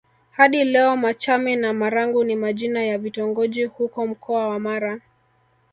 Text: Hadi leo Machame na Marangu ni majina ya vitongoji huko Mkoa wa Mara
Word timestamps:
Hadi 0.31 0.63
leo 0.63 0.97
Machame 0.97 1.55
na 1.55 1.73
Marangu 1.73 2.23
ni 2.23 2.35
majina 2.35 2.83
ya 2.83 2.97
vitongoji 2.97 3.65
huko 3.65 4.07
Mkoa 4.07 4.47
wa 4.47 4.59
Mara 4.59 4.99